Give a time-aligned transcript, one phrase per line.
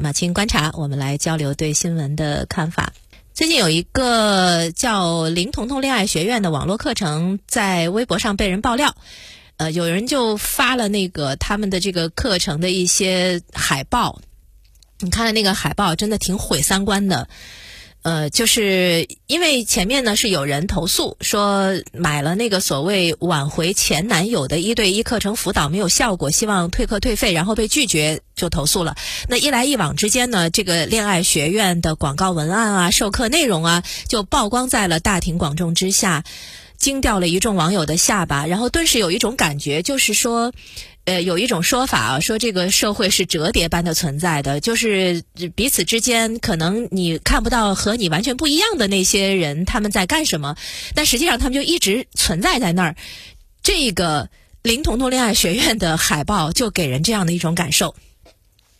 [0.00, 2.92] 那么，请观察，我们来交流对新闻的看法。
[3.34, 8.94] 最近有一个叫“林彤彤恋爱学院”的网络课程在微博上被人爆料，
[9.56, 14.20] 呃，有人就发了那个他们的这个课程的一些海报，
[15.00, 17.28] 你看了那个海报真的挺毁三观的。
[18.02, 28.96] 呃，就是因为前面呢是有人投诉说买了那个所谓挽回前男友的一对一课程辅导没有效果，希望退课退费，然后被拒绝就投诉了。
[29.28, 36.24] 那一来一往之间呢，这个恋爱学院的广告文案啊、授课内容啊，就曝光在了大庭广众之下，
[36.78, 38.46] 惊掉了一众网友的下巴。
[38.46, 40.54] 然后顿时有一种感觉，就是说。
[41.04, 45.22] 呃，有一种说法啊，说这个社会是折叠般的存在的，就是
[45.54, 50.54] 彼此之间可能你看不到和你完全不一样的那些人他们在干什么，
[50.94, 52.96] 但实际上他们就一直存在在那儿。
[53.62, 54.28] 这个
[54.60, 57.94] 林彤彤恋爱学院的海报就给人这样的一种感受。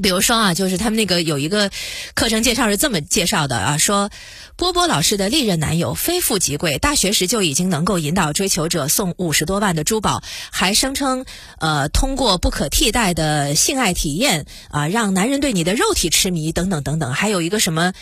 [0.00, 1.70] 比如说啊，就是他们那个有一个
[2.14, 4.10] 课程介绍是这么介绍的啊，说
[4.56, 11.26] 波波老师的历任男友非富即贵，大学时就已经能够引导追求者送五十多万的珠宝，还声称
[11.58, 17.92] 呃通过不可替代的性爱体验啊，让男人对你的肉体痴迷等等等等，还有一个什么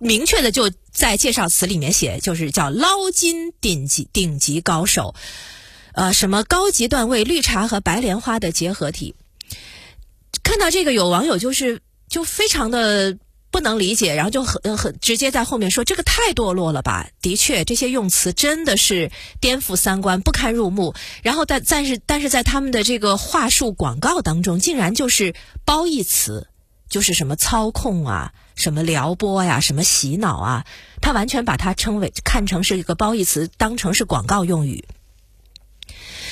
[0.00, 5.14] 明确的就在介绍词里面写，就是叫捞金顶级顶级高手，
[5.92, 9.14] 呃，什么高级段位绿茶和白莲花的结合体。
[10.48, 13.18] 看到这个，有网友就是就非常的
[13.50, 17.10] 不能理解，然后就很很直接在后面说这个太堕落了吧？
[17.20, 19.10] 的确，这些用词真的是
[19.42, 20.94] 颠覆三观，不堪入目。
[21.22, 25.34] 然后但但是但是在他们的这个话术广告当中，竟然就是
[25.66, 26.48] 褒义词，
[26.88, 30.64] 就是什么操控啊，什么撩拨呀，什么洗脑啊，
[31.02, 34.82] 他完全把它称为看成是一个褒义词，当成是广告用语。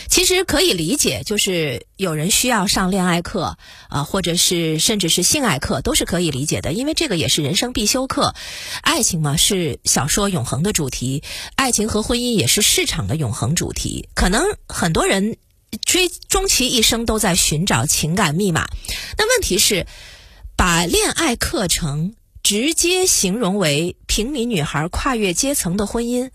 [0.08, 3.56] 其实可以理解，就是有人需要上恋爱课
[3.88, 8.34] 啊，或者是甚至是性爱课，都是可以理解的，因为这个也是人生必修课。
[8.82, 11.22] 爱情嘛，是小说永恒的主题，
[11.56, 14.08] 爱情和婚姻也是市场的永恒主题。
[14.14, 15.36] 可能很多人
[15.84, 18.66] 追终其一生都在寻找情感密码，
[19.18, 19.86] 那问题是，
[20.56, 26.30] 把恋爱课程直接形容为平民女孩跨越阶层的婚姻。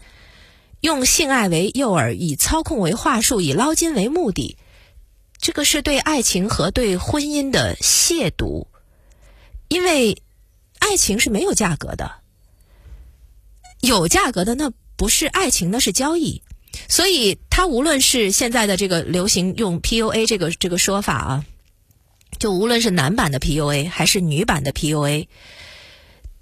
[0.81, 4.58] 用性爱为诱饵，以操控为话术，以捞金为目的，
[5.40, 8.68] 这个是对爱情和对婚姻的亵渎。
[9.68, 10.22] 因为
[10.80, 12.12] 爱情是没有价格的，
[13.81, 16.41] 有价格的那不是爱情，那是交易。
[16.90, 21.46] 所以，他无论是现在的这个流行用 PUA 这个这个说法啊，
[22.40, 25.28] 就无论是男版的 PUA 还是女版的 PUA，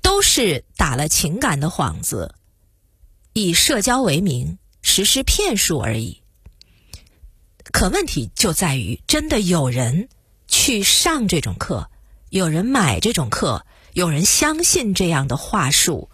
[0.02, 2.34] 都是打了情感的幌子。
[3.42, 6.22] 以社交为名实施骗术而已。
[7.72, 10.10] 可问题就在于，真的有人
[10.48, 11.90] 去上这种课，
[12.30, 16.10] 有人买这种课，有人相信这样的话术。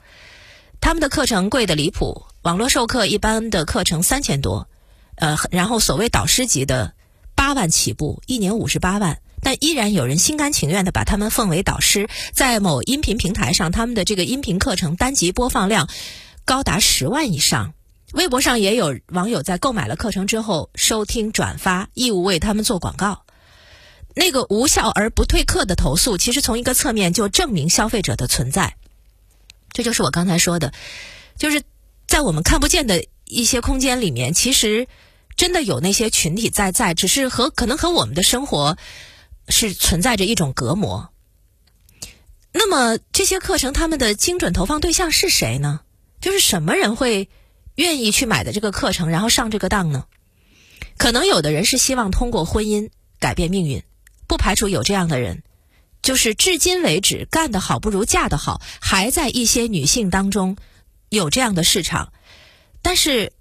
[0.81, 4.67] 他们的课程贵的离谱，网络授课一般的课程三千多，
[5.15, 6.93] 呃，然后所谓导师级的
[7.33, 12.07] 八万起步，一年五十八万，但依然有人心甘情愿的把他们奉为导师。
[12.33, 15.89] 在某音频平台上，他们的这个音频课程单集播放量。
[16.45, 17.73] 高达十万以上，
[18.13, 23.23] 微博上也有网友在购买了课程之后收听转发，义务为他们做广告。
[24.13, 28.77] 那个无效而不退课的投诉，其实从一个侧面就证明消费者的存在。
[29.73, 30.71] 这就是我刚才说的，
[31.35, 31.63] 就是
[32.07, 34.87] 在我们看不见的一些空间里面，其实
[35.35, 38.77] 真的有那些群体在在，只是和可能和我们的生活
[39.49, 41.09] 是存在着一种隔膜。
[42.53, 45.81] 那么这些课程，他们的精准投放对象是谁呢？
[46.25, 47.29] 就是什么人会
[47.75, 50.07] 愿意去买的这个课程，然后上这个当呢？
[50.97, 53.83] 可能有的人是希望通过婚姻改变命运，
[54.25, 55.43] 不排除有这样的人。
[56.01, 60.57] 就是至今为止干得好不如嫁得好，还在一些女性当中
[61.09, 62.11] 有这样的市场。
[62.81, 63.31] 但是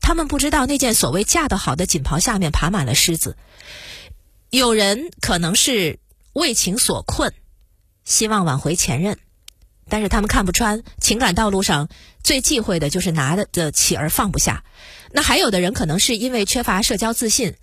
[0.00, 3.36] 他们不知道那件所谓嫁得好的锦袍下面爬满了虱子。
[4.48, 5.98] 有人可能是
[6.32, 7.34] 为情所困，
[8.06, 9.18] 希望挽回前任。
[9.90, 11.88] 但是他们看不穿，情感道路上
[12.22, 14.64] 最忌讳的就是拿的得起而放不下。
[15.10, 17.56] 那还有的人可能是因为缺乏社交自信，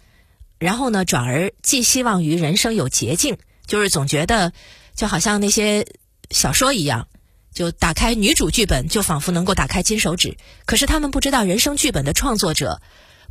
[0.60, 4.52] 然后呢，转而寄希望于人生有捷径，就是总觉得
[4.94, 5.88] 就好像那些
[6.30, 7.08] 小说一样，
[7.54, 10.36] 就打开女主剧本，就仿佛能够打开金手指。
[10.66, 12.82] 可是他们不知道，人生剧本的创作者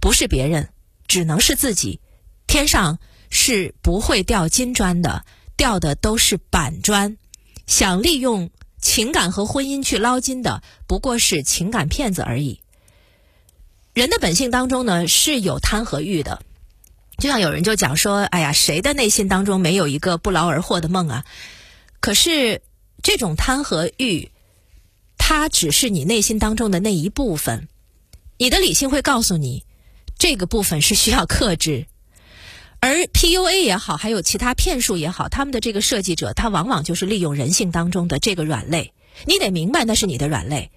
[0.01, 0.71] 不是别人，
[1.07, 2.01] 只能是自己。
[2.47, 2.99] 天上
[3.29, 5.27] 是不会掉金砖的，
[5.57, 7.19] 掉的都是板砖。
[7.67, 8.51] 想利用。
[8.81, 12.61] 情感和婚姻去捞金的，不过是情感骗子而已。
[13.95, 16.43] 人的本性当中呢，是有贪和欲的。
[17.19, 21.25] 就像有人就讲说：“哎呀，谁的内心当中没有一个不劳而获的梦啊？”
[21.99, 22.61] 可是
[23.03, 24.31] 这种贪和欲，
[25.17, 27.69] 它只是你内心当中的那一部分。
[28.37, 29.65] 你的理性会告诉你，
[30.19, 31.87] 这个部分是需要克制。
[32.87, 38.93] 而 PUA 也好，还有其他骗术也好，他们的这个设计者，他往往就是利用人性当中的这个软肋。
[39.25, 40.71] 你得明白，那是你的软肋。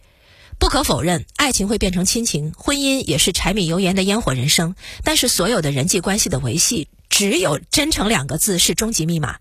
[0.57, 4.73] 不可否认，爱情会变成亲情，婚姻也是柴米油盐的烟火人生。
[5.03, 9.37] 但是，所有的人际关系的维系，只有真诚两个字是终极密码。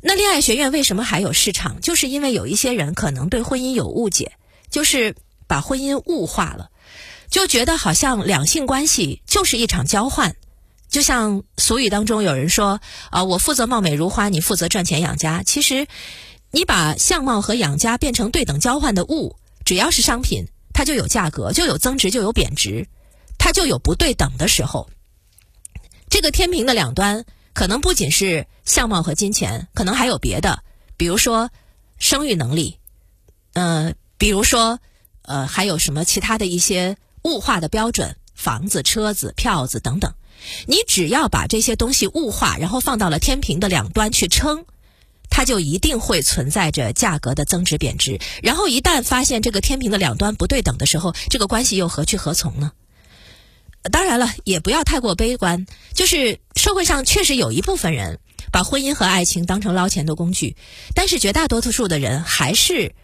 [0.00, 1.80] 那恋爱学院为什么还有市场？
[1.80, 4.30] 就是因为有一些人可能对婚姻有误解，
[4.70, 5.16] 就是
[5.48, 6.70] 把婚姻物化了，
[7.28, 10.36] 就觉得好像两性关系就是一场交换。
[10.88, 15.86] 就像俗语当中有人说：“啊，我负责貌美如花，你负责赚钱养家。”其实，
[16.50, 22.86] 你把相貌和养家变成对等交换的物，只要是商品，它就有价格，就有增值，就有贬值，
[23.38, 24.88] 它就有不对等的时候。
[26.08, 30.62] 这个天平的两端，可能不仅是相貌和金钱，可能还有别的，
[30.96, 31.50] 比如说
[31.98, 32.78] 生育能力，
[33.54, 34.78] 呃，比如说
[35.22, 40.14] 呃，还有什么其他的一些物化的标准，房子、车子、票子等等。
[40.66, 44.64] 你只要把这些东西物化，然后放到了天平的两端去称，
[45.30, 48.20] 它就一定会存在着价格的增值贬值。
[48.42, 52.72] 然后一旦发现这个天平的两端不对等的时候，这个关系又何去何从呢？
[53.90, 55.66] 当然了，也不要太过悲观。
[55.92, 58.18] 就是社会上确实有一部分人
[58.50, 60.56] 把婚姻和爱情当成捞钱的工具，
[60.94, 62.94] 但是绝大多数的人还是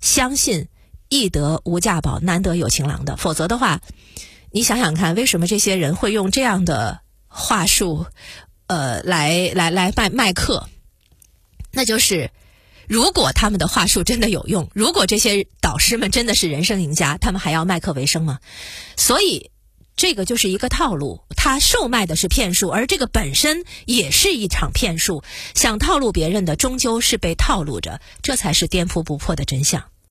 [0.00, 0.68] 相信
[1.08, 3.16] 易得无价宝，难得有情郎的。
[3.16, 3.80] 否则的话。
[4.52, 8.06] 你想想看，为什么这些人会用这样的话术，
[8.66, 10.68] 呃，来来来卖卖课？
[11.72, 12.30] 那就是，
[12.88, 18.40] 如果他们的话术真的有用，如果这些导师们真的是人生赢家，他们还要卖课为生吗？
[18.96, 19.52] 所以，
[19.94, 25.22] 这个就是一个套路，他售卖的是骗术，而这个本身也是一场骗术。
[25.54, 29.84] 想套路别人的，终究是被套路着，这才是颠扑不破的真相。